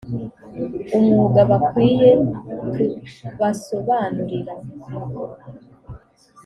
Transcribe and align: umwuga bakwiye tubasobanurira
umwuga 0.97 1.39
bakwiye 1.49 2.09
tubasobanurira 2.59 4.53